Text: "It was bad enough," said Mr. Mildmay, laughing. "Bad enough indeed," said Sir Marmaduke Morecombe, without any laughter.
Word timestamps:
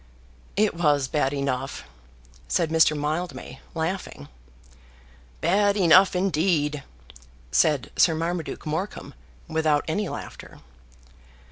"It 0.55 0.73
was 0.73 1.07
bad 1.07 1.31
enough," 1.31 1.83
said 2.47 2.71
Mr. 2.71 2.97
Mildmay, 2.97 3.59
laughing. 3.75 4.29
"Bad 5.41 5.77
enough 5.77 6.15
indeed," 6.15 6.81
said 7.51 7.91
Sir 7.95 8.15
Marmaduke 8.15 8.65
Morecombe, 8.65 9.13
without 9.47 9.85
any 9.87 10.09
laughter. 10.09 10.61